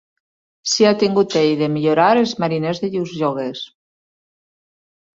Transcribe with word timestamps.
Sia 0.71 0.93
tingut 1.03 1.35
ell 1.43 1.53
de 1.61 1.69
millorar 1.75 2.09
els 2.23 2.35
mariners 2.47 2.83
de 2.87 2.93
llurs 2.97 3.17
lloguers. 3.23 3.67